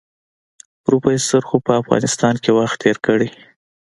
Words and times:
پروفيسر 0.85 1.41
خو 1.49 1.57
په 1.65 1.71
افغانستان 1.81 2.35
کې 2.43 2.51
وخت 2.59 2.77
تېر 2.83 2.97
کړی. 3.07 3.29